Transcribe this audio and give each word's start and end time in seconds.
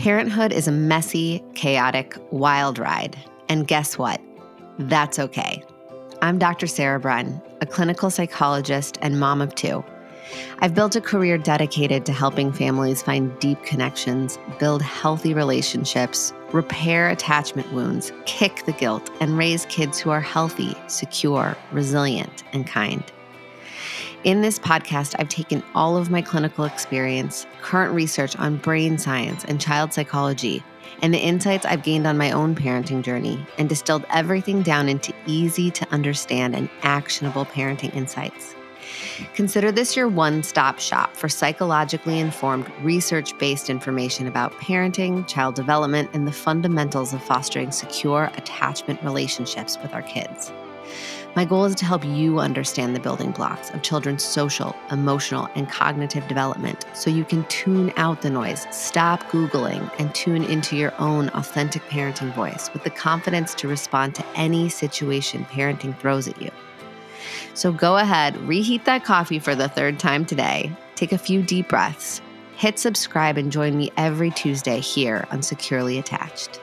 Parenthood 0.00 0.50
is 0.50 0.66
a 0.66 0.72
messy, 0.72 1.44
chaotic, 1.52 2.16
wild 2.30 2.78
ride. 2.78 3.18
And 3.50 3.68
guess 3.68 3.98
what? 3.98 4.18
That's 4.78 5.18
okay. 5.18 5.62
I'm 6.22 6.38
Dr. 6.38 6.66
Sarah 6.66 6.98
Bren, 6.98 7.42
a 7.60 7.66
clinical 7.66 8.08
psychologist 8.08 8.96
and 9.02 9.20
mom 9.20 9.42
of 9.42 9.54
two. 9.54 9.84
I've 10.60 10.74
built 10.74 10.96
a 10.96 11.02
career 11.02 11.36
dedicated 11.36 12.06
to 12.06 12.14
helping 12.14 12.50
families 12.50 13.02
find 13.02 13.38
deep 13.40 13.62
connections, 13.62 14.38
build 14.58 14.80
healthy 14.80 15.34
relationships, 15.34 16.32
repair 16.50 17.10
attachment 17.10 17.70
wounds, 17.70 18.10
kick 18.24 18.64
the 18.64 18.72
guilt, 18.72 19.10
and 19.20 19.36
raise 19.36 19.66
kids 19.66 19.98
who 19.98 20.08
are 20.08 20.22
healthy, 20.22 20.74
secure, 20.86 21.54
resilient, 21.72 22.42
and 22.54 22.66
kind. 22.66 23.04
In 24.22 24.42
this 24.42 24.58
podcast, 24.58 25.16
I've 25.18 25.30
taken 25.30 25.62
all 25.74 25.96
of 25.96 26.10
my 26.10 26.20
clinical 26.20 26.66
experience, 26.66 27.46
current 27.62 27.94
research 27.94 28.36
on 28.36 28.58
brain 28.58 28.98
science 28.98 29.46
and 29.46 29.58
child 29.58 29.94
psychology, 29.94 30.62
and 31.00 31.14
the 31.14 31.18
insights 31.18 31.64
I've 31.64 31.82
gained 31.82 32.06
on 32.06 32.18
my 32.18 32.30
own 32.30 32.54
parenting 32.54 33.02
journey, 33.02 33.42
and 33.56 33.66
distilled 33.66 34.04
everything 34.10 34.60
down 34.60 34.90
into 34.90 35.14
easy 35.24 35.70
to 35.70 35.90
understand 35.90 36.54
and 36.54 36.68
actionable 36.82 37.46
parenting 37.46 37.94
insights. 37.96 38.54
Consider 39.32 39.72
this 39.72 39.96
your 39.96 40.08
one 40.08 40.42
stop 40.42 40.80
shop 40.80 41.16
for 41.16 41.30
psychologically 41.30 42.18
informed, 42.18 42.70
research 42.82 43.38
based 43.38 43.70
information 43.70 44.26
about 44.26 44.52
parenting, 44.60 45.26
child 45.26 45.54
development, 45.54 46.10
and 46.12 46.28
the 46.28 46.32
fundamentals 46.32 47.14
of 47.14 47.22
fostering 47.22 47.72
secure 47.72 48.30
attachment 48.36 49.02
relationships 49.02 49.78
with 49.80 49.94
our 49.94 50.02
kids. 50.02 50.52
My 51.36 51.44
goal 51.44 51.64
is 51.64 51.76
to 51.76 51.84
help 51.84 52.04
you 52.04 52.40
understand 52.40 52.94
the 52.94 53.00
building 53.00 53.30
blocks 53.30 53.70
of 53.70 53.82
children's 53.82 54.24
social, 54.24 54.74
emotional, 54.90 55.48
and 55.54 55.68
cognitive 55.68 56.26
development 56.26 56.84
so 56.92 57.08
you 57.08 57.24
can 57.24 57.44
tune 57.44 57.92
out 57.96 58.20
the 58.20 58.30
noise, 58.30 58.66
stop 58.72 59.22
Googling, 59.30 59.88
and 60.00 60.12
tune 60.12 60.42
into 60.42 60.76
your 60.76 60.92
own 60.98 61.28
authentic 61.28 61.82
parenting 61.82 62.34
voice 62.34 62.68
with 62.72 62.82
the 62.82 62.90
confidence 62.90 63.54
to 63.54 63.68
respond 63.68 64.16
to 64.16 64.26
any 64.34 64.68
situation 64.68 65.44
parenting 65.44 65.96
throws 65.96 66.26
at 66.26 66.42
you. 66.42 66.50
So 67.54 67.70
go 67.70 67.98
ahead, 67.98 68.36
reheat 68.48 68.84
that 68.86 69.04
coffee 69.04 69.38
for 69.38 69.54
the 69.54 69.68
third 69.68 70.00
time 70.00 70.24
today, 70.24 70.72
take 70.96 71.12
a 71.12 71.18
few 71.18 71.42
deep 71.42 71.68
breaths, 71.68 72.20
hit 72.56 72.76
subscribe, 72.76 73.38
and 73.38 73.52
join 73.52 73.76
me 73.76 73.92
every 73.96 74.32
Tuesday 74.32 74.80
here 74.80 75.28
on 75.30 75.42
Securely 75.42 75.96
Attached. 75.96 76.60